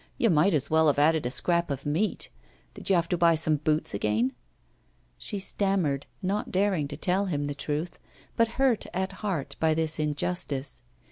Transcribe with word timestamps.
'You 0.17 0.31
might 0.31 0.55
as 0.55 0.71
well 0.71 0.87
have 0.87 0.97
added 0.97 1.27
a 1.27 1.29
scrap 1.29 1.69
of 1.69 1.85
meat. 1.85 2.29
Did 2.73 2.89
you 2.89 2.95
have 2.95 3.07
to 3.09 3.19
buy 3.19 3.35
some 3.35 3.57
boots 3.57 3.93
again?' 3.93 4.33
She 5.19 5.37
stammered, 5.37 6.07
not 6.23 6.51
daring 6.51 6.87
to 6.87 6.97
tell 6.97 7.27
him 7.27 7.45
the 7.45 7.53
truth, 7.53 7.99
but 8.35 8.47
hurt 8.57 8.87
at 8.95 9.11
heart 9.21 9.55
by 9.59 9.75
this 9.75 9.99
injustice. 9.99 10.81